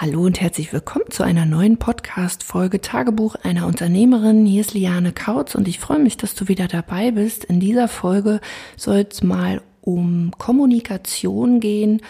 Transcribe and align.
Hallo 0.00 0.22
und 0.26 0.40
herzlich 0.40 0.72
willkommen 0.72 1.10
zu 1.10 1.24
einer 1.24 1.44
neuen 1.44 1.76
Podcast-Folge 1.76 2.80
Tagebuch 2.80 3.34
einer 3.34 3.66
Unternehmerin. 3.66 4.46
Hier 4.46 4.60
ist 4.60 4.72
Liane 4.72 5.12
Kautz 5.12 5.56
und 5.56 5.66
ich 5.66 5.80
freue 5.80 5.98
mich, 5.98 6.16
dass 6.16 6.36
du 6.36 6.46
wieder 6.46 6.68
dabei 6.68 7.10
bist. 7.10 7.44
In 7.44 7.58
dieser 7.58 7.88
Folge 7.88 8.40
soll 8.76 9.08
es 9.10 9.24
mal 9.24 9.60
um 9.80 10.30
Kommunikation 10.38 11.58
gehen 11.58 12.00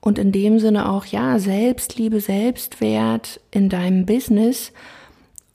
und 0.00 0.20
in 0.20 0.30
dem 0.30 0.60
Sinne 0.60 0.88
auch, 0.88 1.04
ja, 1.04 1.40
Selbstliebe, 1.40 2.20
Selbstwert 2.20 3.40
in 3.50 3.68
deinem 3.68 4.06
Business. 4.06 4.72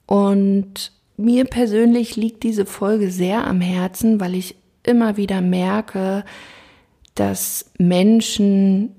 Und 0.07 0.91
mir 1.15 1.45
persönlich 1.45 2.17
liegt 2.17 2.43
diese 2.43 2.65
Folge 2.65 3.11
sehr 3.11 3.47
am 3.47 3.61
Herzen, 3.61 4.19
weil 4.19 4.35
ich 4.35 4.57
immer 4.83 5.15
wieder 5.15 5.39
merke, 5.39 6.25
dass 7.15 7.71
Menschen 7.77 8.93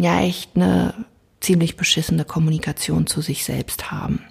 ja 0.00 0.20
echt 0.20 0.54
eine 0.54 0.94
ziemlich 1.40 1.76
beschissene 1.76 2.24
Kommunikation 2.24 3.06
zu 3.06 3.20
sich 3.20 3.44
selbst 3.44 3.90
haben. 3.90 4.24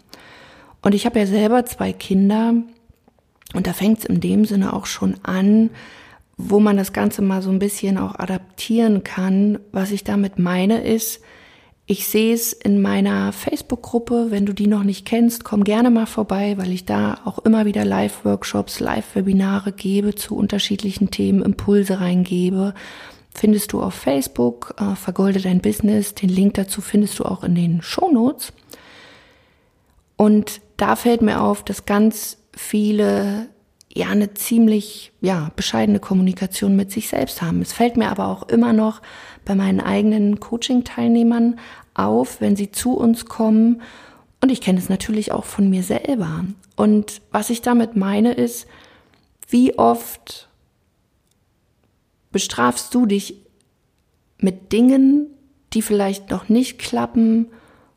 Und 0.82 0.94
ich 0.94 1.06
habe 1.06 1.20
ja 1.20 1.26
selber 1.26 1.66
zwei 1.66 1.94
Kinder 1.94 2.54
und 3.54 3.68
da 3.68 3.74
fängt 3.74 4.00
es 4.00 4.06
in 4.06 4.20
dem 4.20 4.46
Sinne 4.46 4.74
auch 4.74 4.86
schon 4.86 5.16
an, 5.24 5.70
wo 6.38 6.60
man 6.60 6.78
das 6.78 6.94
Ganze 6.94 7.22
mal 7.22 7.42
so 7.42 7.50
ein 7.50 7.60
bisschen 7.60 7.98
auch 7.98 8.20
adaptieren 8.20 9.04
kann. 9.04 9.60
Was 9.72 9.92
ich 9.92 10.04
damit 10.04 10.38
meine 10.38 10.84
ist, 10.84 11.22
ich 11.90 12.06
sehe 12.06 12.34
es 12.34 12.52
in 12.52 12.82
meiner 12.82 13.32
Facebook-Gruppe. 13.32 14.28
Wenn 14.30 14.46
du 14.46 14.54
die 14.54 14.68
noch 14.68 14.84
nicht 14.84 15.06
kennst, 15.06 15.46
komm 15.46 15.64
gerne 15.64 15.90
mal 15.90 16.06
vorbei, 16.06 16.56
weil 16.58 16.72
ich 16.74 16.86
da 16.86 17.20
auch 17.24 17.40
immer 17.40 17.66
wieder 17.66 17.86
Live-Workshops, 17.86 18.82
Live-Webinare 18.82 19.72
gebe 19.72 20.14
zu 20.14 20.36
unterschiedlichen 20.36 21.10
Themen, 21.10 21.42
Impulse 21.42 22.02
reingebe 22.02 22.74
findest 23.38 23.72
du 23.72 23.82
auf 23.82 23.94
Facebook, 23.94 24.74
äh, 24.80 24.96
Vergolde 24.96 25.40
dein 25.40 25.62
Business. 25.62 26.16
Den 26.16 26.30
Link 26.30 26.56
dazu 26.56 26.82
findest 26.82 27.20
du 27.20 27.26
auch 27.26 27.44
in 27.44 27.56
den 27.56 27.82
Show 27.82 28.12
Notes. 28.12 28.52
Und 30.16 30.62
da 30.78 30.96
fällt 30.96 31.22
mir 31.22 31.42
auf, 31.42 31.64
dass 31.64 31.86
ganz 31.86 32.38
viele 32.52 33.50
ja 33.94 34.08
eine 34.10 34.34
ziemlich 34.34 35.12
ja 35.22 35.52
bescheidene 35.56 36.00
Kommunikation 36.00 36.76
mit 36.76 36.92
sich 36.92 37.10
selbst 37.10 37.42
haben. 37.42 37.62
Es 37.62 37.74
fällt 37.74 37.96
mir 37.98 38.10
aber 38.10 38.28
auch 38.28 38.50
immer 38.50 38.74
noch 38.74 39.02
bei 39.46 39.56
meinen 39.56 39.80
eigenen 39.80 40.40
Coaching-Teilnehmern 40.40 41.60
auf, 41.94 42.42
wenn 42.42 42.56
sie 42.56 42.72
zu 42.72 42.98
uns 42.98 43.26
kommen. 43.26 43.82
Und 44.42 44.52
ich 44.52 44.62
kenne 44.62 44.80
es 44.80 44.90
natürlich 44.90 45.32
auch 45.32 45.46
von 45.46 45.70
mir 45.70 45.84
selber. 45.84 46.46
Und 46.76 47.22
was 47.32 47.50
ich 47.50 47.62
damit 47.62 47.96
meine 47.96 48.34
ist, 48.34 48.68
wie 49.48 49.78
oft 49.78 50.47
bestrafst 52.38 52.94
du 52.94 53.08
dich 53.08 53.42
mit 54.38 54.72
Dingen, 54.72 55.26
die 55.74 55.82
vielleicht 55.82 56.30
noch 56.30 56.50
nicht 56.50 56.78
klappen, 56.78 57.48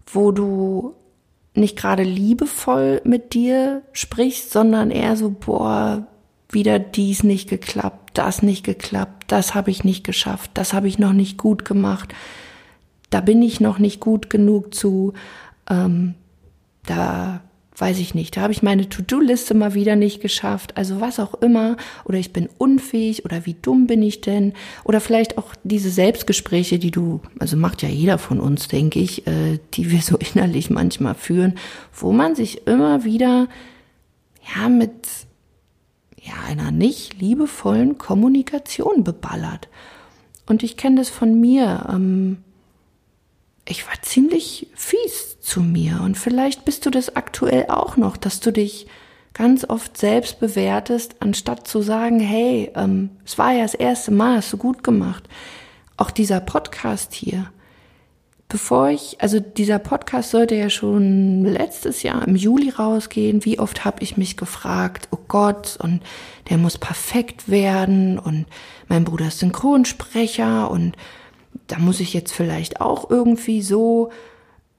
wo 0.07 0.33
du 0.33 0.95
nicht 1.53 1.77
gerade 1.77 2.05
liebevoll 2.05 3.03
mit 3.05 3.35
dir 3.35 3.83
sprichst, 3.93 4.51
sondern 4.51 4.91
eher 4.91 5.15
so, 5.17 5.29
boah, 5.29 6.07
wieder 6.49 6.79
dies 6.79 7.23
nicht 7.23 7.51
geklappt, 7.51 8.13
das 8.15 8.41
nicht 8.41 8.65
geklappt, 8.65 9.25
das 9.27 9.55
habe 9.55 9.71
ich 9.71 9.85
nicht 9.85 10.05
geschafft, 10.05 10.53
das 10.55 10.73
habe 10.73 10.89
ich 10.89 10.99
noch 10.99 11.13
nicht 11.13 11.37
gut 11.37 11.67
gemacht, 11.67 12.15
da 13.11 13.21
bin 13.21 13.43
ich 13.43 13.61
noch 13.61 13.79
nicht 13.79 14.01
gut 14.01 14.31
genug 14.31 14.73
zu, 14.73 15.13
ähm, 15.69 16.15
da 16.87 17.43
weiß 17.81 17.99
ich 17.99 18.15
nicht, 18.15 18.37
da 18.37 18.43
habe 18.43 18.53
ich 18.53 18.63
meine 18.63 18.89
To-Do-Liste 18.89 19.55
mal 19.55 19.75
wieder 19.75 19.97
nicht 19.97 20.21
geschafft, 20.21 20.77
also 20.77 21.01
was 21.01 21.19
auch 21.19 21.35
immer, 21.35 21.77
oder 22.05 22.19
ich 22.19 22.33
bin 22.33 22.49
unfähig 22.59 23.25
oder 23.25 23.47
wie 23.47 23.55
dumm 23.55 23.87
bin 23.87 24.03
ich 24.03 24.21
denn, 24.21 24.53
oder 24.85 25.01
vielleicht 25.01 25.39
auch 25.39 25.55
diese 25.65 25.91
Selbstgespräche, 25.91 26.79
die 26.79 26.91
du, 26.91 27.21
also 27.39 27.57
macht 27.57 27.83
ja 27.83 27.89
jeder 27.89 28.19
von 28.19 28.41
uns, 28.41 28.69
denke 28.69 28.99
ich, 28.99 29.27
äh, 29.27 29.59
die 29.75 29.91
wir 29.91 30.03
so 30.03 30.17
innerlich 30.35 30.71
manchmal 30.71 31.15
führen, 31.15 31.55
wo 31.95 32.13
man 32.13 32.35
sich 32.35 32.67
immer 32.67 33.05
wieder, 33.05 33.49
ja, 34.57 34.69
mit 34.69 34.93
ja, 36.23 36.35
einer 36.47 36.71
nicht 36.71 37.21
liebevollen 37.21 37.99
Kommunikation 37.99 39.05
beballert. 39.05 39.69
Und 40.47 40.63
ich 40.63 40.77
kenne 40.77 40.97
das 40.97 41.09
von 41.09 41.41
mir. 41.41 41.87
Ähm, 41.91 42.39
ich 43.71 43.87
war 43.87 43.95
ziemlich 44.03 44.67
fies 44.75 45.41
zu 45.41 45.61
mir. 45.61 46.01
Und 46.03 46.19
vielleicht 46.19 46.65
bist 46.65 46.85
du 46.85 46.91
das 46.91 47.17
aktuell 47.17 47.67
auch 47.69 47.97
noch, 47.97 48.17
dass 48.17 48.41
du 48.41 48.53
dich 48.53 48.87
ganz 49.33 49.65
oft 49.65 49.97
selbst 49.97 50.41
bewertest, 50.41 51.17
anstatt 51.21 51.67
zu 51.67 51.81
sagen, 51.81 52.21
hey, 52.21 52.73
ähm, 52.75 53.11
es 53.25 53.39
war 53.39 53.53
ja 53.53 53.63
das 53.63 53.75
erste 53.75 54.11
Mal, 54.11 54.37
hast 54.37 54.53
du 54.53 54.57
gut 54.57 54.83
gemacht. 54.83 55.29
Auch 55.97 56.11
dieser 56.11 56.41
Podcast 56.41 57.15
hier. 57.15 57.51
Bevor 58.49 58.89
ich, 58.89 59.17
also 59.21 59.39
dieser 59.39 59.79
Podcast 59.79 60.31
sollte 60.31 60.57
ja 60.57 60.69
schon 60.69 61.45
letztes 61.45 62.03
Jahr 62.03 62.27
im 62.27 62.35
Juli 62.35 62.71
rausgehen. 62.71 63.45
Wie 63.45 63.61
oft 63.61 63.85
habe 63.85 64.03
ich 64.03 64.17
mich 64.17 64.37
gefragt, 64.37 65.07
oh 65.13 65.19
Gott, 65.29 65.79
und 65.81 66.03
der 66.49 66.59
muss 66.59 66.77
perfekt 66.77 67.49
werden 67.49 68.19
und 68.19 68.47
mein 68.89 69.05
Bruder 69.05 69.29
ist 69.29 69.39
Synchronsprecher 69.39 70.69
und 70.69 70.97
da 71.71 71.79
muss 71.79 72.01
ich 72.01 72.13
jetzt 72.13 72.33
vielleicht 72.33 72.81
auch 72.81 73.11
irgendwie 73.11 73.63
so 73.63 74.11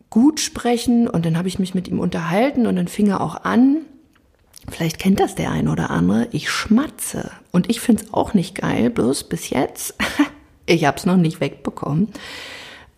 gut 0.09 0.39
sprechen. 0.39 1.07
Und 1.07 1.25
dann 1.25 1.37
habe 1.37 1.47
ich 1.47 1.59
mich 1.59 1.73
mit 1.73 1.87
ihm 1.87 1.99
unterhalten 1.99 2.67
und 2.67 2.75
dann 2.75 2.87
fing 2.87 3.07
er 3.07 3.21
auch 3.21 3.43
an. 3.43 3.77
Vielleicht 4.69 4.99
kennt 4.99 5.19
das 5.19 5.35
der 5.35 5.51
ein 5.51 5.67
oder 5.67 5.89
andere. 5.89 6.27
Ich 6.31 6.49
schmatze. 6.49 7.31
Und 7.51 7.69
ich 7.69 7.79
finde 7.79 8.03
es 8.03 8.13
auch 8.13 8.33
nicht 8.33 8.55
geil, 8.55 8.89
bloß 8.89 9.23
bis 9.23 9.49
jetzt. 9.49 9.95
ich 10.65 10.85
habe 10.85 10.97
es 10.97 11.05
noch 11.05 11.17
nicht 11.17 11.39
wegbekommen. 11.39 12.09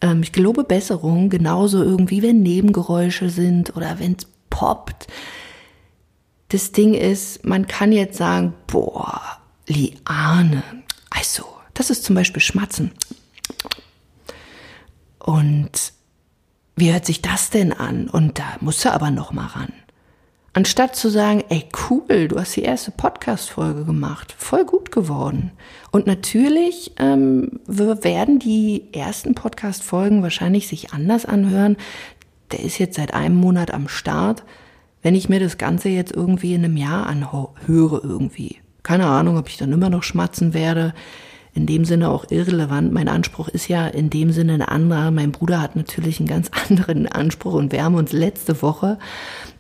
Ähm, 0.02 0.24
ich 0.24 0.32
gelobe 0.32 0.64
Besserung, 0.64 1.30
genauso 1.30 1.82
irgendwie, 1.82 2.22
wenn 2.22 2.42
Nebengeräusche 2.42 3.30
sind 3.30 3.76
oder 3.78 4.00
wenn 4.00 4.14
es 4.14 4.28
poppt. 4.50 5.08
Das 6.50 6.72
Ding 6.72 6.94
ist, 6.94 7.46
man 7.46 7.68
kann 7.68 7.92
jetzt 7.92 8.18
sagen, 8.18 8.54
boah, 8.68 9.22
Liane, 9.68 10.64
also, 11.10 11.46
das 11.74 11.90
ist 11.90 12.04
zum 12.04 12.16
Beispiel 12.16 12.42
Schmatzen. 12.42 12.92
Und 15.24 15.94
wie 16.76 16.92
hört 16.92 17.06
sich 17.06 17.22
das 17.22 17.50
denn 17.50 17.72
an? 17.72 18.10
Und 18.10 18.40
da 18.40 18.58
musst 18.60 18.84
du 18.84 18.92
aber 18.92 19.10
noch 19.10 19.32
mal 19.32 19.48
ran. 19.48 19.72
Anstatt 20.52 20.96
zu 20.96 21.10
sagen, 21.10 21.44
ey 21.50 21.66
cool, 21.90 22.28
du 22.28 22.38
hast 22.38 22.56
die 22.58 22.62
erste 22.62 22.92
Podcast-Folge 22.92 23.86
gemacht, 23.86 24.36
voll 24.38 24.66
gut 24.66 24.92
geworden. 24.92 25.52
Und 25.92 26.06
natürlich 26.08 26.92
ähm, 27.00 27.62
werden 27.66 28.38
die 28.38 28.94
ersten 28.94 29.34
Podcast-Folgen 29.34 30.22
wahrscheinlich 30.22 30.68
sich 30.68 30.94
anders 30.94 31.26
anhören. 31.26 31.78
Der 32.52 32.60
ist 32.60 32.78
jetzt 32.78 32.98
seit 32.98 33.14
einem 33.14 33.38
Monat 33.38 33.74
am 33.74 33.88
Start. 33.88 34.44
Wenn 35.02 35.16
ich 35.16 35.30
mir 35.30 35.40
das 35.40 35.58
Ganze 35.58 35.90
jetzt 35.90 36.12
irgendwie 36.12 36.54
in 36.54 36.66
einem 36.66 36.78
Jahr 36.78 37.08
anhöre 37.08 38.02
irgendwie, 38.04 38.58
keine 38.84 39.08
Ahnung, 39.08 39.38
ob 39.38 39.48
ich 39.48 39.58
dann 39.58 39.72
immer 39.72 39.90
noch 39.90 40.04
schmatzen 40.04 40.54
werde 40.54 40.94
in 41.54 41.66
dem 41.68 41.86
Sinne 41.86 42.10
auch 42.10 42.26
irrelevant. 42.32 42.92
Mein 42.92 43.08
Anspruch 43.08 43.48
ist 43.48 43.68
ja 43.68 43.88
in 43.88 44.10
dem 44.10 44.32
Sinne 44.32 44.54
ein 44.54 44.62
anderer. 44.62 45.12
Mein 45.12 45.32
Bruder 45.32 45.62
hat 45.62 45.76
natürlich 45.76 46.20
einen 46.20 46.28
ganz 46.28 46.50
anderen 46.70 47.08
Anspruch 47.08 47.54
und 47.54 47.72
wir 47.72 47.84
haben 47.84 47.96
uns 47.96 48.12
letzte 48.12 48.62
Woche 48.62 48.98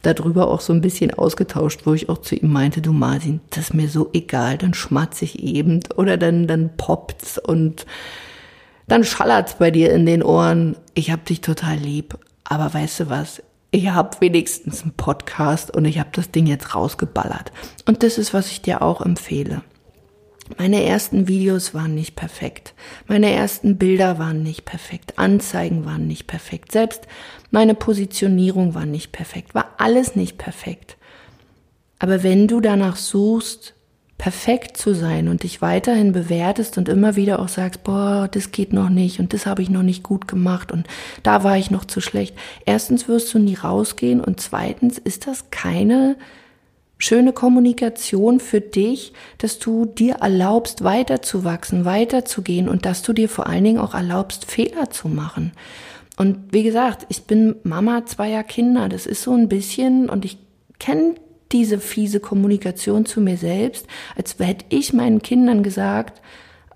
darüber 0.01 0.47
auch 0.47 0.59
so 0.59 0.73
ein 0.73 0.81
bisschen 0.81 1.13
ausgetauscht, 1.13 1.81
wo 1.85 1.93
ich 1.93 2.09
auch 2.09 2.17
zu 2.17 2.35
ihm 2.35 2.51
meinte, 2.51 2.81
du 2.81 2.93
Martin, 2.93 3.41
das 3.51 3.65
ist 3.65 3.73
mir 3.73 3.87
so 3.87 4.09
egal, 4.13 4.57
dann 4.57 4.73
schmatze 4.73 5.25
ich 5.25 5.41
eben 5.41 5.79
oder 5.95 6.17
dann, 6.17 6.47
dann 6.47 6.71
poppt's 6.75 7.37
und 7.37 7.85
dann 8.87 9.03
schallert's 9.03 9.55
bei 9.55 9.71
dir 9.71 9.93
in 9.93 10.05
den 10.05 10.23
Ohren. 10.23 10.75
Ich 10.93 11.11
hab 11.11 11.25
dich 11.25 11.41
total 11.41 11.77
lieb. 11.77 12.17
Aber 12.43 12.73
weißt 12.73 13.01
du 13.01 13.09
was? 13.09 13.41
Ich 13.71 13.89
hab 13.89 14.21
wenigstens 14.21 14.83
einen 14.83 14.93
Podcast 14.93 15.75
und 15.75 15.85
ich 15.85 15.99
hab 15.99 16.13
das 16.13 16.31
Ding 16.31 16.45
jetzt 16.45 16.75
rausgeballert. 16.75 17.51
Und 17.85 18.03
das 18.03 18.17
ist, 18.17 18.33
was 18.33 18.51
ich 18.51 18.61
dir 18.61 18.81
auch 18.81 19.01
empfehle. 19.01 19.61
Meine 20.57 20.83
ersten 20.83 21.27
Videos 21.27 21.73
waren 21.73 21.95
nicht 21.95 22.15
perfekt. 22.15 22.73
Meine 23.07 23.31
ersten 23.31 23.77
Bilder 23.77 24.19
waren 24.19 24.43
nicht 24.43 24.65
perfekt. 24.65 25.17
Anzeigen 25.17 25.85
waren 25.85 26.07
nicht 26.07 26.27
perfekt. 26.27 26.71
Selbst 26.71 27.07
meine 27.49 27.75
Positionierung 27.75 28.75
war 28.75 28.85
nicht 28.85 29.11
perfekt. 29.11 29.55
War 29.55 29.69
alles 29.77 30.15
nicht 30.15 30.37
perfekt. 30.37 30.97
Aber 31.99 32.23
wenn 32.23 32.47
du 32.47 32.59
danach 32.59 32.97
suchst, 32.97 33.73
perfekt 34.17 34.77
zu 34.77 34.93
sein 34.93 35.27
und 35.27 35.43
dich 35.43 35.61
weiterhin 35.61 36.13
bewertest 36.13 36.77
und 36.77 36.87
immer 36.87 37.15
wieder 37.15 37.39
auch 37.39 37.49
sagst, 37.49 37.83
boah, 37.83 38.29
das 38.31 38.51
geht 38.51 38.71
noch 38.71 38.89
nicht 38.89 39.19
und 39.19 39.33
das 39.33 39.45
habe 39.45 39.61
ich 39.61 39.69
noch 39.69 39.83
nicht 39.83 40.03
gut 40.03 40.27
gemacht 40.29 40.71
und 40.71 40.87
da 41.23 41.43
war 41.43 41.57
ich 41.57 41.71
noch 41.71 41.83
zu 41.83 41.99
schlecht. 41.99 42.35
Erstens 42.65 43.07
wirst 43.07 43.33
du 43.33 43.39
nie 43.39 43.55
rausgehen 43.55 44.21
und 44.21 44.39
zweitens 44.39 44.97
ist 44.97 45.27
das 45.27 45.49
keine 45.51 46.15
schöne 47.03 47.33
Kommunikation 47.33 48.39
für 48.39 48.61
dich, 48.61 49.11
dass 49.37 49.59
du 49.59 49.85
dir 49.85 50.15
erlaubst, 50.21 50.85
weiterzuwachsen, 50.85 51.83
weiterzugehen 51.83 52.69
und 52.69 52.85
dass 52.85 53.01
du 53.01 53.11
dir 53.11 53.27
vor 53.27 53.47
allen 53.47 53.65
Dingen 53.65 53.79
auch 53.79 53.93
erlaubst, 53.93 54.49
Fehler 54.49 54.89
zu 54.89 55.09
machen. 55.09 55.51
Und 56.15 56.37
wie 56.51 56.63
gesagt, 56.63 57.05
ich 57.09 57.23
bin 57.23 57.55
Mama 57.63 58.05
zweier 58.05 58.43
Kinder. 58.43 58.87
Das 58.87 59.05
ist 59.05 59.21
so 59.21 59.33
ein 59.33 59.49
bisschen, 59.49 60.09
und 60.09 60.23
ich 60.23 60.37
kenne 60.79 61.15
diese 61.51 61.77
fiese 61.77 62.21
Kommunikation 62.21 63.05
zu 63.05 63.19
mir 63.19 63.37
selbst, 63.37 63.85
als 64.15 64.37
hätte 64.39 64.65
ich 64.69 64.93
meinen 64.93 65.21
Kindern 65.21 65.61
gesagt, 65.61 66.21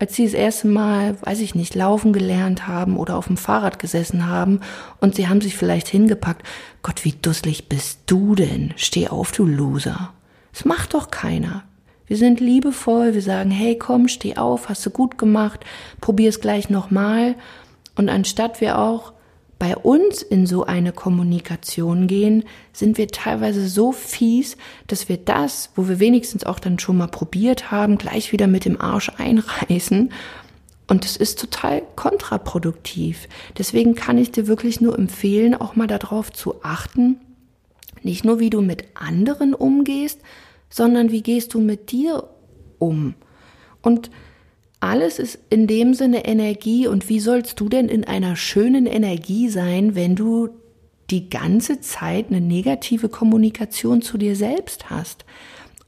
als 0.00 0.14
sie 0.14 0.24
das 0.24 0.34
erste 0.34 0.68
Mal, 0.68 1.20
weiß 1.22 1.40
ich 1.40 1.54
nicht, 1.54 1.74
laufen 1.74 2.12
gelernt 2.12 2.66
haben 2.68 2.96
oder 2.96 3.16
auf 3.16 3.26
dem 3.26 3.36
Fahrrad 3.36 3.78
gesessen 3.78 4.26
haben 4.26 4.60
und 5.00 5.14
sie 5.14 5.28
haben 5.28 5.40
sich 5.40 5.56
vielleicht 5.56 5.88
hingepackt. 5.88 6.46
Gott, 6.82 7.04
wie 7.04 7.12
dusselig 7.12 7.68
bist 7.68 8.00
du 8.06 8.34
denn? 8.34 8.72
Steh 8.76 9.08
auf, 9.08 9.32
du 9.32 9.44
Loser. 9.44 10.12
Das 10.52 10.64
macht 10.64 10.94
doch 10.94 11.10
keiner. 11.10 11.64
Wir 12.06 12.16
sind 12.16 12.40
liebevoll, 12.40 13.14
wir 13.14 13.22
sagen, 13.22 13.50
hey, 13.50 13.76
komm, 13.76 14.08
steh 14.08 14.36
auf, 14.36 14.68
hast 14.68 14.86
du 14.86 14.90
gut 14.90 15.18
gemacht, 15.18 15.60
probier 16.00 16.30
es 16.30 16.40
gleich 16.40 16.70
nochmal. 16.70 17.34
Und 17.96 18.08
anstatt 18.08 18.60
wir 18.60 18.78
auch 18.78 19.12
bei 19.58 19.76
uns 19.76 20.22
in 20.22 20.46
so 20.46 20.64
eine 20.64 20.92
Kommunikation 20.92 22.06
gehen, 22.06 22.44
sind 22.72 22.96
wir 22.96 23.08
teilweise 23.08 23.68
so 23.68 23.90
fies, 23.92 24.56
dass 24.86 25.08
wir 25.08 25.16
das, 25.16 25.70
wo 25.74 25.88
wir 25.88 25.98
wenigstens 25.98 26.44
auch 26.44 26.60
dann 26.60 26.78
schon 26.78 26.96
mal 26.96 27.08
probiert 27.08 27.70
haben, 27.70 27.98
gleich 27.98 28.30
wieder 28.32 28.46
mit 28.46 28.64
dem 28.64 28.80
Arsch 28.80 29.10
einreißen. 29.16 30.12
Und 30.86 31.04
es 31.04 31.16
ist 31.16 31.40
total 31.40 31.82
kontraproduktiv. 31.96 33.28
Deswegen 33.58 33.94
kann 33.94 34.16
ich 34.16 34.30
dir 34.30 34.46
wirklich 34.46 34.80
nur 34.80 34.96
empfehlen, 34.98 35.54
auch 35.54 35.76
mal 35.76 35.88
darauf 35.88 36.32
zu 36.32 36.62
achten, 36.62 37.20
nicht 38.02 38.24
nur 38.24 38.38
wie 38.38 38.50
du 38.50 38.62
mit 38.62 38.84
anderen 38.94 39.54
umgehst, 39.54 40.20
sondern 40.70 41.10
wie 41.10 41.22
gehst 41.22 41.52
du 41.54 41.60
mit 41.60 41.90
dir 41.90 42.28
um. 42.78 43.14
Und 43.82 44.10
alles 44.80 45.18
ist 45.18 45.38
in 45.50 45.66
dem 45.66 45.94
Sinne 45.94 46.24
Energie 46.24 46.86
und 46.86 47.08
wie 47.08 47.20
sollst 47.20 47.58
du 47.60 47.68
denn 47.68 47.88
in 47.88 48.04
einer 48.04 48.36
schönen 48.36 48.86
Energie 48.86 49.48
sein, 49.48 49.94
wenn 49.94 50.14
du 50.14 50.50
die 51.10 51.30
ganze 51.30 51.80
Zeit 51.80 52.26
eine 52.28 52.40
negative 52.40 53.08
Kommunikation 53.08 54.02
zu 54.02 54.18
dir 54.18 54.36
selbst 54.36 54.90
hast? 54.90 55.24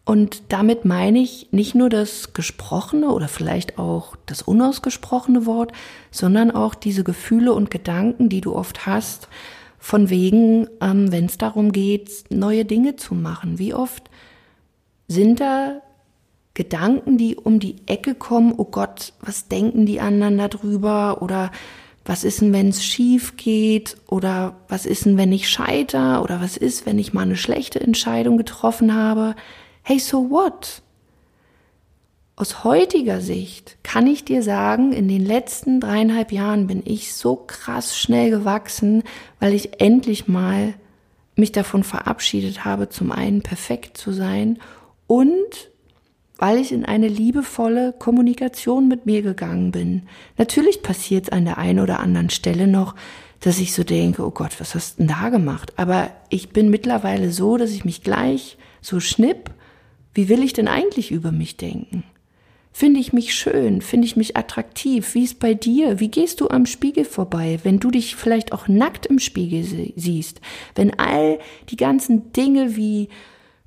Und 0.04 0.42
damit 0.48 0.84
meine 0.84 1.20
ich 1.20 1.48
nicht 1.52 1.76
nur 1.76 1.88
das 1.88 2.32
gesprochene 2.32 3.12
oder 3.12 3.28
vielleicht 3.28 3.78
auch 3.78 4.16
das 4.26 4.42
unausgesprochene 4.42 5.46
Wort, 5.46 5.72
sondern 6.10 6.50
auch 6.50 6.74
diese 6.74 7.04
Gefühle 7.04 7.52
und 7.52 7.70
Gedanken, 7.70 8.28
die 8.28 8.40
du 8.40 8.56
oft 8.56 8.86
hast, 8.86 9.28
von 9.78 10.10
wegen, 10.10 10.68
ähm, 10.80 11.12
wenn 11.12 11.26
es 11.26 11.38
darum 11.38 11.70
geht, 11.70 12.24
neue 12.30 12.64
Dinge 12.64 12.96
zu 12.96 13.14
machen. 13.14 13.58
Wie 13.60 13.72
oft 13.72 14.10
sind 15.06 15.40
da 15.40 15.80
Gedanken, 16.54 17.16
die 17.16 17.36
um 17.36 17.60
die 17.60 17.76
Ecke 17.86 18.14
kommen, 18.14 18.52
oh 18.56 18.64
Gott, 18.64 19.12
was 19.20 19.48
denken 19.48 19.86
die 19.86 20.00
anderen 20.00 20.38
darüber 20.38 21.22
oder 21.22 21.50
was 22.04 22.24
ist 22.24 22.40
denn, 22.40 22.52
wenn 22.52 22.68
es 22.68 22.84
schief 22.84 23.36
geht 23.36 23.96
oder 24.08 24.56
was 24.68 24.86
ist 24.86 25.04
denn, 25.04 25.16
wenn 25.16 25.32
ich 25.32 25.48
scheiter 25.48 26.22
oder 26.22 26.40
was 26.40 26.56
ist, 26.56 26.86
wenn 26.86 26.98
ich 26.98 27.12
mal 27.12 27.22
eine 27.22 27.36
schlechte 27.36 27.80
Entscheidung 27.80 28.36
getroffen 28.36 28.94
habe. 28.94 29.36
Hey, 29.82 29.98
so 29.98 30.30
what? 30.30 30.82
Aus 32.36 32.64
heutiger 32.64 33.20
Sicht 33.20 33.76
kann 33.82 34.06
ich 34.06 34.24
dir 34.24 34.42
sagen, 34.42 34.92
in 34.92 35.08
den 35.08 35.24
letzten 35.24 35.78
dreieinhalb 35.78 36.32
Jahren 36.32 36.66
bin 36.66 36.82
ich 36.84 37.14
so 37.14 37.36
krass 37.36 37.96
schnell 37.98 38.30
gewachsen, 38.30 39.02
weil 39.38 39.52
ich 39.52 39.80
endlich 39.80 40.26
mal 40.26 40.74
mich 41.36 41.52
davon 41.52 41.84
verabschiedet 41.84 42.64
habe, 42.64 42.88
zum 42.88 43.12
einen 43.12 43.42
perfekt 43.42 43.98
zu 43.98 44.12
sein 44.12 44.58
und 45.06 45.69
weil 46.40 46.58
ich 46.58 46.72
in 46.72 46.86
eine 46.86 47.06
liebevolle 47.06 47.92
Kommunikation 47.92 48.88
mit 48.88 49.04
mir 49.04 49.20
gegangen 49.20 49.72
bin. 49.72 50.04
Natürlich 50.38 50.82
passiert 50.82 51.24
es 51.24 51.28
an 51.28 51.44
der 51.44 51.58
einen 51.58 51.80
oder 51.80 52.00
anderen 52.00 52.30
Stelle 52.30 52.66
noch, 52.66 52.94
dass 53.40 53.60
ich 53.60 53.74
so 53.74 53.84
denke, 53.84 54.26
oh 54.26 54.30
Gott, 54.30 54.58
was 54.58 54.74
hast 54.74 54.94
du 54.94 55.02
denn 55.02 55.08
da 55.08 55.28
gemacht? 55.28 55.74
Aber 55.76 56.10
ich 56.30 56.48
bin 56.48 56.70
mittlerweile 56.70 57.30
so, 57.30 57.58
dass 57.58 57.72
ich 57.72 57.84
mich 57.84 58.02
gleich 58.02 58.56
so 58.80 59.00
schnipp, 59.00 59.50
wie 60.14 60.30
will 60.30 60.42
ich 60.42 60.54
denn 60.54 60.66
eigentlich 60.66 61.10
über 61.10 61.30
mich 61.30 61.58
denken? 61.58 62.04
Finde 62.72 63.00
ich 63.00 63.12
mich 63.12 63.34
schön? 63.34 63.82
Finde 63.82 64.06
ich 64.06 64.16
mich 64.16 64.38
attraktiv? 64.38 65.14
Wie 65.14 65.24
ist 65.24 65.40
bei 65.40 65.52
dir? 65.52 66.00
Wie 66.00 66.10
gehst 66.10 66.40
du 66.40 66.48
am 66.48 66.64
Spiegel 66.64 67.04
vorbei, 67.04 67.60
wenn 67.64 67.80
du 67.80 67.90
dich 67.90 68.16
vielleicht 68.16 68.52
auch 68.52 68.66
nackt 68.66 69.04
im 69.04 69.18
Spiegel 69.18 69.92
siehst? 69.94 70.40
Wenn 70.74 70.98
all 70.98 71.38
die 71.68 71.76
ganzen 71.76 72.32
Dinge 72.32 72.76
wie 72.76 73.10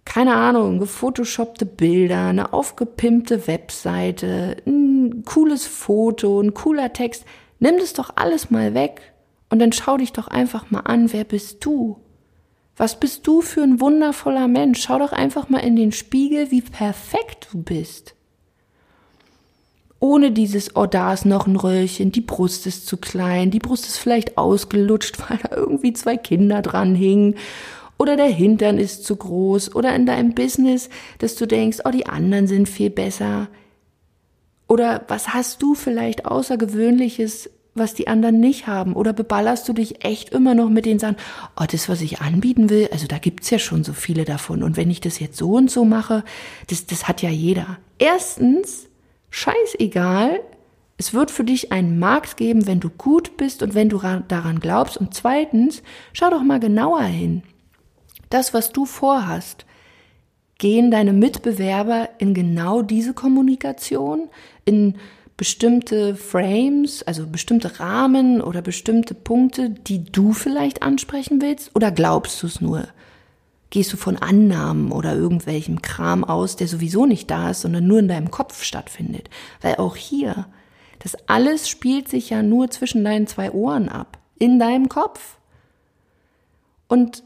keine 0.05 0.35
Ahnung, 0.35 0.79
gefotoshoppte 0.79 1.65
Bilder, 1.65 2.27
eine 2.27 2.53
aufgepimpte 2.53 3.47
Webseite, 3.47 4.57
ein 4.65 5.23
cooles 5.25 5.65
Foto, 5.65 6.41
ein 6.41 6.53
cooler 6.53 6.93
Text. 6.93 7.25
Nimm 7.59 7.77
das 7.79 7.93
doch 7.93 8.11
alles 8.15 8.51
mal 8.51 8.73
weg 8.73 9.13
und 9.49 9.59
dann 9.59 9.71
schau 9.71 9.97
dich 9.97 10.11
doch 10.11 10.27
einfach 10.27 10.71
mal 10.71 10.81
an, 10.81 11.13
wer 11.13 11.23
bist 11.23 11.63
du? 11.65 11.97
Was 12.75 12.99
bist 12.99 13.27
du 13.27 13.41
für 13.41 13.61
ein 13.61 13.79
wundervoller 13.79 14.47
Mensch? 14.47 14.81
Schau 14.81 14.99
doch 14.99 15.13
einfach 15.13 15.49
mal 15.49 15.59
in 15.59 15.75
den 15.75 15.91
Spiegel, 15.91 16.51
wie 16.51 16.61
perfekt 16.61 17.47
du 17.51 17.61
bist. 17.61 18.15
Ohne 19.99 20.31
dieses, 20.31 20.75
oh, 20.75 20.85
da 20.85 21.13
ist 21.13 21.25
noch 21.25 21.47
ein 21.47 21.55
Röllchen, 21.55 22.11
die 22.11 22.21
Brust 22.21 22.67
ist 22.67 22.87
zu 22.87 22.97
klein, 22.97 23.51
die 23.51 23.59
Brust 23.59 23.85
ist 23.85 23.97
vielleicht 23.97 24.37
ausgelutscht, 24.37 25.17
weil 25.29 25.37
da 25.37 25.55
irgendwie 25.55 25.93
zwei 25.93 26.17
Kinder 26.17 26.61
dran 26.61 26.93
hingen 26.93 27.35
oder 28.03 28.17
der 28.17 28.27
Hintern 28.27 28.79
ist 28.79 29.05
zu 29.05 29.15
groß 29.15 29.75
oder 29.75 29.95
in 29.95 30.05
deinem 30.05 30.33
Business, 30.33 30.89
dass 31.19 31.35
du 31.35 31.47
denkst, 31.47 31.77
oh, 31.85 31.89
die 31.89 32.05
anderen 32.05 32.47
sind 32.47 32.67
viel 32.67 32.89
besser. 32.89 33.47
Oder 34.67 35.05
was 35.07 35.29
hast 35.29 35.63
du 35.63 35.73
vielleicht 35.73 36.25
Außergewöhnliches, 36.25 37.49
was 37.75 37.93
die 37.93 38.09
anderen 38.09 38.41
nicht 38.41 38.67
haben? 38.67 38.91
Oder 38.93 39.13
beballerst 39.13 39.69
du 39.69 39.71
dich 39.71 40.03
echt 40.03 40.31
immer 40.31 40.53
noch 40.53 40.67
mit 40.67 40.85
den 40.85 40.99
Sachen, 40.99 41.15
oh, 41.57 41.63
das, 41.65 41.87
was 41.87 42.01
ich 42.01 42.19
anbieten 42.19 42.69
will, 42.69 42.89
also 42.91 43.07
da 43.07 43.19
gibt's 43.19 43.49
ja 43.49 43.57
schon 43.57 43.85
so 43.85 43.93
viele 43.93 44.25
davon. 44.25 44.63
Und 44.63 44.75
wenn 44.75 44.91
ich 44.91 44.99
das 44.99 45.21
jetzt 45.21 45.37
so 45.37 45.53
und 45.53 45.71
so 45.71 45.85
mache, 45.85 46.25
das, 46.67 46.85
das 46.85 47.07
hat 47.07 47.21
ja 47.21 47.29
jeder. 47.29 47.77
Erstens, 47.99 48.89
scheißegal, 49.29 50.41
es 50.97 51.13
wird 51.13 51.31
für 51.31 51.45
dich 51.45 51.71
einen 51.71 51.99
Markt 51.99 52.35
geben, 52.35 52.67
wenn 52.67 52.81
du 52.81 52.89
gut 52.89 53.37
bist 53.37 53.63
und 53.63 53.75
wenn 53.75 53.87
du 53.87 54.01
daran 54.27 54.59
glaubst. 54.59 54.97
Und 54.97 55.13
zweitens, 55.13 55.83
schau 56.11 56.29
doch 56.29 56.43
mal 56.43 56.59
genauer 56.59 57.03
hin 57.03 57.43
das, 58.33 58.53
was 58.53 58.71
du 58.71 58.85
vorhast, 58.85 59.65
gehen 60.57 60.91
deine 60.91 61.13
Mitbewerber 61.13 62.09
in 62.19 62.33
genau 62.33 62.81
diese 62.81 63.13
Kommunikation, 63.13 64.29
in 64.65 64.95
bestimmte 65.35 66.15
Frames, 66.15 67.03
also 67.03 67.27
bestimmte 67.27 67.79
Rahmen 67.79 68.41
oder 68.41 68.61
bestimmte 68.61 69.13
Punkte, 69.13 69.69
die 69.69 70.03
du 70.03 70.33
vielleicht 70.33 70.83
ansprechen 70.83 71.41
willst? 71.41 71.75
Oder 71.75 71.91
glaubst 71.91 72.41
du 72.43 72.47
es 72.47 72.61
nur? 72.61 72.87
Gehst 73.71 73.91
du 73.91 73.97
von 73.97 74.17
Annahmen 74.17 74.91
oder 74.91 75.15
irgendwelchem 75.15 75.81
Kram 75.81 76.23
aus, 76.23 76.55
der 76.55 76.67
sowieso 76.67 77.05
nicht 77.05 77.31
da 77.31 77.49
ist, 77.49 77.61
sondern 77.61 77.87
nur 77.87 77.99
in 77.99 78.07
deinem 78.07 78.29
Kopf 78.29 78.63
stattfindet? 78.63 79.29
Weil 79.61 79.75
auch 79.75 79.95
hier, 79.95 80.45
das 80.99 81.17
alles 81.27 81.67
spielt 81.67 82.07
sich 82.07 82.29
ja 82.29 82.43
nur 82.43 82.69
zwischen 82.69 83.03
deinen 83.03 83.25
zwei 83.25 83.51
Ohren 83.51 83.89
ab, 83.89 84.19
in 84.37 84.59
deinem 84.59 84.89
Kopf. 84.89 85.37
Und 86.87 87.23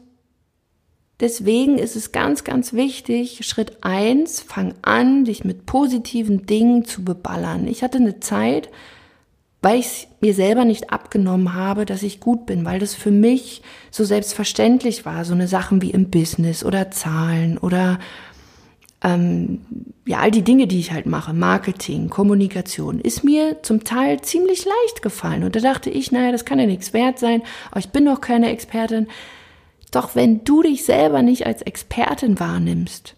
Deswegen 1.20 1.78
ist 1.78 1.96
es 1.96 2.12
ganz, 2.12 2.44
ganz 2.44 2.72
wichtig, 2.72 3.40
Schritt 3.42 3.78
eins, 3.82 4.40
fang 4.40 4.74
an, 4.82 5.24
dich 5.24 5.44
mit 5.44 5.66
positiven 5.66 6.46
Dingen 6.46 6.84
zu 6.84 7.04
beballern. 7.04 7.66
Ich 7.66 7.82
hatte 7.82 7.98
eine 7.98 8.20
Zeit, 8.20 8.68
weil 9.60 9.80
ich 9.80 9.86
es 9.86 10.06
mir 10.20 10.34
selber 10.34 10.64
nicht 10.64 10.90
abgenommen 10.90 11.54
habe, 11.54 11.84
dass 11.84 12.04
ich 12.04 12.20
gut 12.20 12.46
bin, 12.46 12.64
weil 12.64 12.78
das 12.78 12.94
für 12.94 13.10
mich 13.10 13.62
so 13.90 14.04
selbstverständlich 14.04 15.04
war, 15.04 15.24
so 15.24 15.34
eine 15.34 15.48
Sachen 15.48 15.82
wie 15.82 15.90
im 15.90 16.10
Business 16.10 16.64
oder 16.64 16.92
Zahlen 16.92 17.58
oder 17.58 17.98
ähm, 19.02 19.60
ja, 20.06 20.18
all 20.18 20.30
die 20.30 20.42
Dinge, 20.42 20.68
die 20.68 20.78
ich 20.78 20.92
halt 20.92 21.06
mache, 21.06 21.32
Marketing, 21.32 22.08
Kommunikation, 22.08 23.00
ist 23.00 23.24
mir 23.24 23.62
zum 23.62 23.84
Teil 23.84 24.20
ziemlich 24.20 24.64
leicht 24.64 25.02
gefallen. 25.02 25.44
Und 25.44 25.56
da 25.56 25.60
dachte 25.60 25.90
ich, 25.90 26.12
naja, 26.12 26.32
das 26.32 26.44
kann 26.44 26.58
ja 26.58 26.66
nichts 26.66 26.92
wert 26.92 27.18
sein, 27.18 27.42
aber 27.70 27.80
ich 27.80 27.90
bin 27.90 28.04
noch 28.04 28.20
keine 28.20 28.50
Expertin. 28.50 29.08
Doch 29.90 30.14
wenn 30.14 30.44
du 30.44 30.62
dich 30.62 30.84
selber 30.84 31.22
nicht 31.22 31.46
als 31.46 31.62
Expertin 31.62 32.38
wahrnimmst, 32.38 33.14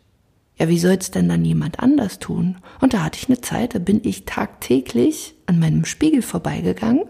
ja, 0.57 0.69
wie 0.69 0.79
soll 0.79 0.97
es 1.01 1.11
denn 1.11 1.29
dann 1.29 1.45
jemand 1.45 1.81
anders 1.81 2.19
tun? 2.19 2.59
Und 2.81 2.93
da 2.93 3.03
hatte 3.03 3.19
ich 3.19 3.29
eine 3.29 3.41
Zeit, 3.41 3.75
da 3.75 3.79
bin 3.79 4.03
ich 4.05 4.27
tagtäglich 4.27 5.35
an 5.47 5.59
meinem 5.59 5.87
Spiegel 5.87 6.21
vorbeigegangen 6.21 7.05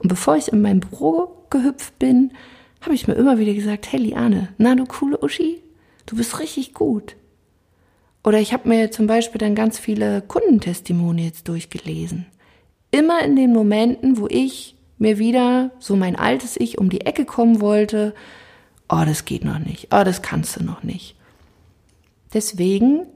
und 0.00 0.08
bevor 0.08 0.36
ich 0.36 0.48
in 0.48 0.60
mein 0.60 0.80
Büro 0.80 1.28
gehüpft 1.48 1.98
bin, 2.00 2.32
habe 2.80 2.94
ich 2.94 3.06
mir 3.06 3.14
immer 3.14 3.38
wieder 3.38 3.54
gesagt, 3.54 3.90
hey 3.90 4.00
Liane, 4.00 4.48
na 4.58 4.74
du 4.74 4.84
coole 4.86 5.22
Uschi, 5.22 5.62
du 6.06 6.16
bist 6.16 6.40
richtig 6.40 6.74
gut. 6.74 7.14
Oder 8.24 8.40
ich 8.40 8.52
habe 8.52 8.68
mir 8.68 8.90
zum 8.90 9.06
Beispiel 9.06 9.38
dann 9.38 9.54
ganz 9.54 9.78
viele 9.78 10.20
Kundentestimonials 10.20 11.44
durchgelesen. 11.44 12.26
Immer 12.90 13.22
in 13.24 13.36
den 13.36 13.52
Momenten, 13.52 14.18
wo 14.18 14.26
ich 14.26 14.74
mir 14.98 15.18
wieder 15.18 15.70
so 15.78 15.94
mein 15.94 16.16
altes 16.16 16.56
Ich 16.56 16.78
um 16.78 16.90
die 16.90 17.02
Ecke 17.02 17.24
kommen 17.24 17.60
wollte 17.60 18.14
oh, 18.88 19.02
das 19.04 19.24
geht 19.24 19.44
noch 19.44 19.58
nicht, 19.58 19.88
oh, 19.92 20.04
das 20.04 20.22
kannst 20.22 20.56
du 20.56 20.64
noch 20.64 20.82
nicht. 20.82 21.16
Deswegen 22.32 23.06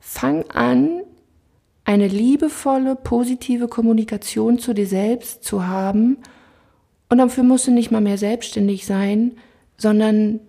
fang 0.00 0.44
an, 0.50 1.02
eine 1.84 2.08
liebevolle, 2.08 2.96
positive 2.96 3.68
Kommunikation 3.68 4.58
zu 4.58 4.74
dir 4.74 4.88
selbst 4.88 5.44
zu 5.44 5.66
haben. 5.66 6.18
Und 7.08 7.18
dafür 7.18 7.44
musst 7.44 7.68
du 7.68 7.70
nicht 7.70 7.92
mal 7.92 8.00
mehr 8.00 8.18
selbstständig 8.18 8.86
sein, 8.86 9.36
sondern 9.78 10.40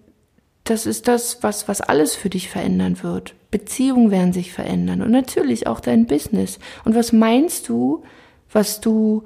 das 0.63 0.85
ist 0.85 1.07
das, 1.07 1.43
was, 1.43 1.67
was 1.67 1.81
alles 1.81 2.15
für 2.15 2.29
dich 2.29 2.49
verändern 2.49 3.03
wird. 3.03 3.35
Beziehungen 3.51 4.11
werden 4.11 4.33
sich 4.33 4.51
verändern 4.51 5.01
und 5.01 5.11
natürlich 5.11 5.67
auch 5.67 5.79
dein 5.79 6.07
Business. 6.07 6.59
Und 6.83 6.95
was 6.95 7.13
meinst 7.13 7.69
du, 7.69 8.03
was 8.51 8.81
du 8.81 9.23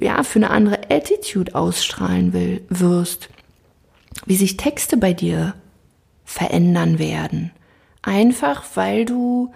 ja 0.00 0.22
für 0.22 0.38
eine 0.38 0.50
andere 0.50 0.90
Attitude 0.90 1.54
ausstrahlen 1.54 2.32
will, 2.32 2.62
wirst, 2.68 3.28
wie 4.26 4.36
sich 4.36 4.56
Texte 4.56 4.96
bei 4.96 5.12
dir 5.12 5.54
verändern 6.24 6.98
werden. 6.98 7.52
Einfach 8.02 8.64
weil 8.74 9.04
du 9.04 9.52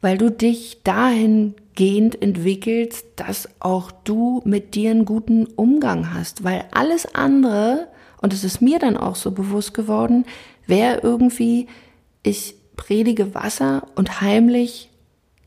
weil 0.00 0.18
du 0.18 0.30
dich 0.30 0.82
dahingehend 0.84 2.20
entwickelst, 2.22 3.06
dass 3.16 3.48
auch 3.60 3.90
du 3.90 4.42
mit 4.44 4.74
dir 4.74 4.90
einen 4.90 5.04
guten 5.04 5.46
Umgang 5.46 6.14
hast, 6.14 6.44
weil 6.44 6.64
alles 6.70 7.14
andere, 7.14 7.88
und 8.20 8.32
es 8.32 8.44
ist 8.44 8.60
mir 8.60 8.78
dann 8.78 8.96
auch 8.96 9.16
so 9.16 9.32
bewusst 9.32 9.74
geworden, 9.74 10.24
wäre 10.66 11.00
irgendwie, 11.02 11.66
ich 12.22 12.54
predige 12.76 13.34
Wasser 13.34 13.86
und 13.96 14.20
heimlich 14.20 14.90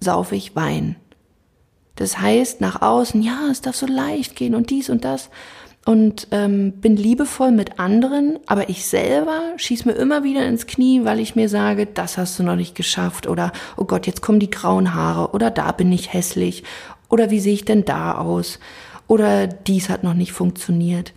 saufe 0.01 0.35
ich 0.35 0.55
Wein. 0.55 0.97
Das 1.95 2.19
heißt, 2.19 2.61
nach 2.61 2.81
außen, 2.81 3.21
ja, 3.21 3.47
es 3.51 3.61
darf 3.61 3.75
so 3.75 3.85
leicht 3.85 4.35
gehen 4.35 4.55
und 4.55 4.69
dies 4.69 4.89
und 4.89 5.05
das 5.05 5.29
und 5.85 6.27
ähm, 6.31 6.73
bin 6.73 6.95
liebevoll 6.95 7.51
mit 7.51 7.79
anderen, 7.79 8.39
aber 8.45 8.69
ich 8.69 8.85
selber 8.85 9.41
schieß 9.57 9.85
mir 9.85 9.93
immer 9.93 10.23
wieder 10.23 10.45
ins 10.45 10.67
Knie, 10.67 11.05
weil 11.05 11.19
ich 11.19 11.35
mir 11.35 11.49
sage, 11.49 11.87
das 11.87 12.17
hast 12.17 12.37
du 12.37 12.43
noch 12.43 12.55
nicht 12.55 12.75
geschafft 12.75 13.27
oder 13.27 13.51
oh 13.77 13.85
Gott, 13.85 14.05
jetzt 14.05 14.21
kommen 14.21 14.39
die 14.39 14.51
grauen 14.51 14.93
Haare 14.93 15.31
oder 15.33 15.49
da 15.49 15.71
bin 15.71 15.91
ich 15.91 16.13
hässlich 16.13 16.63
oder 17.09 17.31
wie 17.31 17.39
sehe 17.39 17.53
ich 17.53 17.65
denn 17.65 17.83
da 17.83 18.15
aus 18.15 18.59
oder 19.07 19.47
dies 19.47 19.89
hat 19.89 20.03
noch 20.03 20.13
nicht 20.13 20.33
funktioniert. 20.33 21.13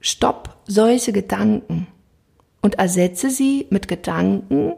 Stopp 0.00 0.56
solche 0.66 1.12
Gedanken 1.12 1.86
und 2.62 2.78
ersetze 2.78 3.28
sie 3.28 3.66
mit 3.70 3.88
Gedanken, 3.88 4.72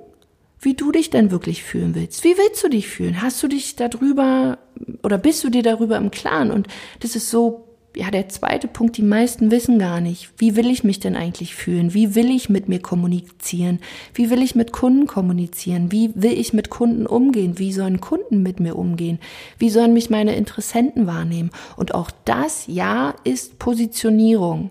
wie 0.60 0.74
du 0.74 0.90
dich 0.90 1.10
denn 1.10 1.30
wirklich 1.30 1.62
fühlen 1.62 1.94
willst. 1.94 2.24
Wie 2.24 2.36
willst 2.36 2.64
du 2.64 2.68
dich 2.68 2.88
fühlen? 2.88 3.22
Hast 3.22 3.40
du 3.42 3.48
dich 3.48 3.76
darüber 3.76 4.58
oder 5.04 5.18
bist 5.18 5.44
du 5.44 5.50
dir 5.50 5.62
darüber 5.62 5.96
im 5.96 6.10
Klaren? 6.10 6.50
Und 6.50 6.66
das 7.00 7.14
ist 7.14 7.30
so 7.30 7.67
ja, 7.98 8.12
der 8.12 8.28
zweite 8.28 8.68
Punkt, 8.68 8.96
die 8.96 9.02
meisten 9.02 9.50
wissen 9.50 9.80
gar 9.80 10.00
nicht, 10.00 10.30
wie 10.38 10.54
will 10.54 10.70
ich 10.70 10.84
mich 10.84 11.00
denn 11.00 11.16
eigentlich 11.16 11.56
fühlen? 11.56 11.94
Wie 11.94 12.14
will 12.14 12.30
ich 12.30 12.48
mit 12.48 12.68
mir 12.68 12.78
kommunizieren? 12.78 13.80
Wie 14.14 14.30
will 14.30 14.40
ich 14.40 14.54
mit 14.54 14.70
Kunden 14.70 15.08
kommunizieren? 15.08 15.90
Wie 15.90 16.12
will 16.14 16.38
ich 16.38 16.52
mit 16.52 16.70
Kunden 16.70 17.06
umgehen? 17.06 17.58
Wie 17.58 17.72
sollen 17.72 18.00
Kunden 18.00 18.40
mit 18.40 18.60
mir 18.60 18.76
umgehen? 18.76 19.18
Wie 19.58 19.68
sollen 19.68 19.94
mich 19.94 20.10
meine 20.10 20.36
Interessenten 20.36 21.08
wahrnehmen? 21.08 21.50
Und 21.74 21.92
auch 21.96 22.12
das, 22.24 22.68
ja, 22.68 23.16
ist 23.24 23.58
Positionierung. 23.58 24.70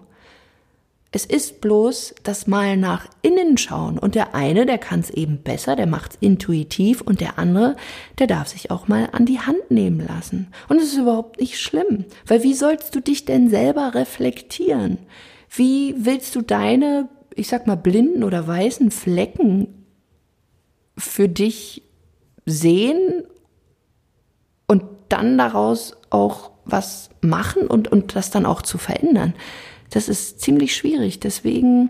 Es 1.11 1.25
ist 1.25 1.61
bloß 1.61 2.15
das 2.23 2.47
Mal 2.47 2.75
nach 2.75 3.07
innen 3.21 3.57
schauen. 3.57 3.97
Und 3.97 4.15
der 4.15 4.35
eine, 4.35 4.65
der 4.65 4.77
kann 4.77 4.99
es 4.99 5.09
eben 5.09 5.37
besser, 5.41 5.75
der 5.75 5.87
macht 5.87 6.11
es 6.11 6.17
intuitiv 6.19 7.01
und 7.01 7.21
der 7.21 7.39
andere, 7.39 7.77
der 8.19 8.27
darf 8.27 8.49
sich 8.49 8.71
auch 8.71 8.87
mal 8.87 9.09
an 9.13 9.25
die 9.25 9.39
Hand 9.39 9.71
nehmen 9.71 10.05
lassen. 10.05 10.47
Und 10.67 10.77
es 10.77 10.91
ist 10.91 10.97
überhaupt 10.97 11.39
nicht 11.39 11.59
schlimm, 11.59 12.05
weil 12.25 12.43
wie 12.43 12.53
sollst 12.53 12.93
du 12.93 12.99
dich 12.99 13.23
denn 13.23 13.49
selber 13.49 13.95
reflektieren? 13.95 14.97
Wie 15.49 15.95
willst 15.97 16.35
du 16.35 16.41
deine, 16.41 17.07
ich 17.35 17.47
sag 17.47 17.67
mal, 17.67 17.77
blinden 17.77 18.23
oder 18.23 18.45
weißen 18.45 18.91
Flecken 18.91 19.85
für 20.97 21.29
dich 21.29 21.83
sehen 22.45 23.23
und 24.67 24.83
dann 25.07 25.37
daraus 25.37 25.95
auch 26.09 26.51
was 26.65 27.09
machen 27.21 27.67
und, 27.67 27.87
und 27.87 28.13
das 28.13 28.29
dann 28.29 28.45
auch 28.45 28.61
zu 28.61 28.77
verändern? 28.77 29.33
Das 29.89 30.09
ist 30.09 30.41
ziemlich 30.41 30.75
schwierig. 30.75 31.19
Deswegen 31.19 31.89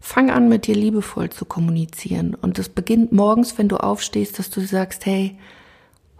fang 0.00 0.30
an, 0.30 0.48
mit 0.48 0.66
dir 0.66 0.74
liebevoll 0.74 1.30
zu 1.30 1.44
kommunizieren. 1.44 2.34
Und 2.34 2.58
das 2.58 2.68
beginnt 2.68 3.12
morgens, 3.12 3.58
wenn 3.58 3.68
du 3.68 3.76
aufstehst, 3.76 4.38
dass 4.38 4.50
du 4.50 4.60
sagst, 4.60 5.06
hey, 5.06 5.38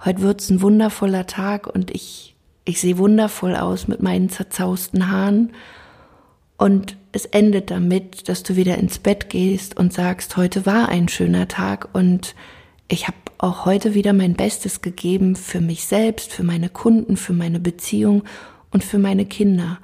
heute 0.04 0.22
wird's 0.22 0.50
ein 0.50 0.62
wundervoller 0.62 1.26
Tag 1.26 1.66
und 1.66 1.90
ich, 1.90 2.36
ich 2.64 2.80
sehe 2.80 2.98
wundervoll 2.98 3.56
aus 3.56 3.88
mit 3.88 4.02
meinen 4.02 4.28
zerzausten 4.28 5.10
Haaren. 5.10 5.52
Und 6.56 6.96
es 7.12 7.24
endet 7.24 7.70
damit, 7.70 8.28
dass 8.28 8.42
du 8.42 8.56
wieder 8.56 8.78
ins 8.78 8.98
Bett 8.98 9.30
gehst 9.30 9.76
und 9.76 9.92
sagst, 9.92 10.36
heute 10.36 10.66
war 10.66 10.88
ein 10.88 11.08
schöner 11.08 11.46
Tag 11.48 11.88
und 11.92 12.34
ich 12.88 13.06
habe 13.06 13.16
auch 13.38 13.64
heute 13.64 13.94
wieder 13.94 14.12
mein 14.12 14.34
Bestes 14.34 14.82
gegeben 14.82 15.36
für 15.36 15.60
mich 15.60 15.84
selbst, 15.84 16.32
für 16.32 16.42
meine 16.42 16.68
Kunden, 16.68 17.16
für 17.16 17.32
meine 17.32 17.60
Beziehung 17.60 18.24
und 18.72 18.82
für 18.82 18.98
meine 18.98 19.26
Kinder. 19.26 19.78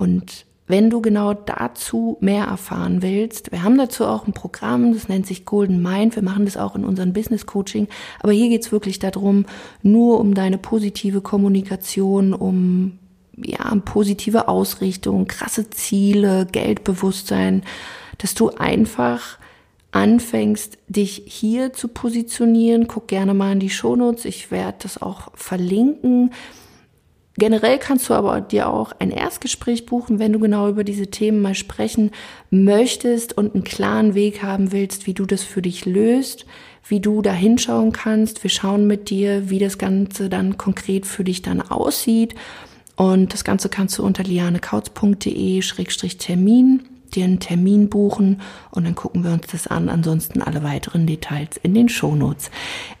Und 0.00 0.46
wenn 0.66 0.88
du 0.88 1.02
genau 1.02 1.34
dazu 1.34 2.16
mehr 2.20 2.46
erfahren 2.46 3.02
willst, 3.02 3.52
wir 3.52 3.64
haben 3.64 3.76
dazu 3.76 4.06
auch 4.06 4.26
ein 4.26 4.32
Programm, 4.32 4.94
das 4.94 5.08
nennt 5.08 5.26
sich 5.26 5.44
Golden 5.44 5.82
Mind. 5.82 6.16
Wir 6.16 6.22
machen 6.22 6.46
das 6.46 6.56
auch 6.56 6.74
in 6.74 6.84
unserem 6.86 7.12
Business 7.12 7.44
Coaching. 7.44 7.86
Aber 8.20 8.32
hier 8.32 8.48
geht's 8.48 8.72
wirklich 8.72 8.98
darum, 8.98 9.44
nur 9.82 10.18
um 10.18 10.32
deine 10.32 10.56
positive 10.56 11.20
Kommunikation, 11.20 12.32
um 12.32 12.98
ja, 13.36 13.74
positive 13.84 14.48
Ausrichtung, 14.48 15.26
krasse 15.26 15.68
Ziele, 15.68 16.46
Geldbewusstsein, 16.50 17.62
dass 18.16 18.34
du 18.34 18.48
einfach 18.50 19.38
anfängst, 19.92 20.78
dich 20.88 21.24
hier 21.26 21.74
zu 21.74 21.88
positionieren. 21.88 22.86
Guck 22.86 23.08
gerne 23.08 23.34
mal 23.34 23.52
in 23.52 23.60
die 23.60 23.70
Shownotes. 23.70 24.24
Ich 24.24 24.50
werde 24.50 24.78
das 24.82 25.02
auch 25.02 25.30
verlinken. 25.34 26.30
Generell 27.40 27.78
kannst 27.78 28.08
du 28.10 28.14
aber 28.14 28.42
dir 28.42 28.68
auch 28.68 28.92
ein 28.98 29.10
Erstgespräch 29.10 29.86
buchen, 29.86 30.18
wenn 30.18 30.34
du 30.34 30.38
genau 30.38 30.68
über 30.68 30.84
diese 30.84 31.06
Themen 31.06 31.40
mal 31.40 31.54
sprechen 31.54 32.10
möchtest 32.50 33.38
und 33.38 33.54
einen 33.54 33.64
klaren 33.64 34.14
Weg 34.14 34.42
haben 34.42 34.72
willst, 34.72 35.06
wie 35.06 35.14
du 35.14 35.24
das 35.24 35.42
für 35.42 35.62
dich 35.62 35.86
löst, 35.86 36.44
wie 36.86 37.00
du 37.00 37.22
da 37.22 37.32
hinschauen 37.32 37.92
kannst. 37.92 38.42
Wir 38.42 38.50
schauen 38.50 38.86
mit 38.86 39.08
dir, 39.08 39.48
wie 39.48 39.58
das 39.58 39.78
Ganze 39.78 40.28
dann 40.28 40.58
konkret 40.58 41.06
für 41.06 41.24
dich 41.24 41.40
dann 41.40 41.62
aussieht. 41.62 42.34
Und 42.94 43.32
das 43.32 43.42
Ganze 43.42 43.70
kannst 43.70 43.98
du 43.98 44.04
unter 44.04 44.22
lianekautz.de-termin 44.22 46.82
dir 47.14 47.24
einen 47.24 47.40
Termin 47.40 47.88
buchen 47.88 48.42
und 48.70 48.84
dann 48.84 48.94
gucken 48.94 49.24
wir 49.24 49.32
uns 49.32 49.46
das 49.46 49.66
an. 49.66 49.88
Ansonsten 49.88 50.42
alle 50.42 50.62
weiteren 50.62 51.06
Details 51.06 51.56
in 51.62 51.72
den 51.72 51.88
Shownotes. 51.88 52.50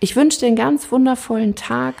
Ich 0.00 0.16
wünsche 0.16 0.40
dir 0.40 0.46
einen 0.46 0.56
ganz 0.56 0.90
wundervollen 0.90 1.56
Tag. 1.56 1.96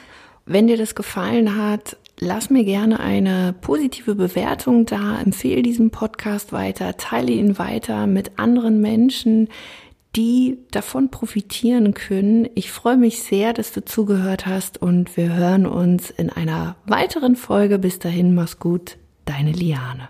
Wenn 0.46 0.68
dir 0.68 0.78
das 0.78 0.94
gefallen 0.94 1.56
hat, 1.56 1.98
lass 2.20 2.50
mir 2.50 2.64
gerne 2.64 3.00
eine 3.00 3.54
positive 3.60 4.14
Bewertung 4.14 4.86
da, 4.86 5.20
empfehle 5.20 5.62
diesen 5.62 5.90
Podcast 5.90 6.52
weiter, 6.52 6.96
teile 6.96 7.32
ihn 7.32 7.58
weiter 7.58 8.06
mit 8.06 8.38
anderen 8.38 8.80
Menschen, 8.80 9.48
die 10.16 10.58
davon 10.70 11.10
profitieren 11.10 11.94
können. 11.94 12.48
Ich 12.54 12.70
freue 12.70 12.96
mich 12.96 13.22
sehr, 13.22 13.52
dass 13.52 13.72
du 13.72 13.84
zugehört 13.84 14.46
hast 14.46 14.80
und 14.80 15.16
wir 15.16 15.34
hören 15.34 15.66
uns 15.66 16.10
in 16.10 16.30
einer 16.30 16.76
weiteren 16.84 17.36
Folge. 17.36 17.78
Bis 17.78 17.98
dahin, 17.98 18.34
mach's 18.34 18.58
gut, 18.58 18.96
deine 19.24 19.52
Liane. 19.52 20.08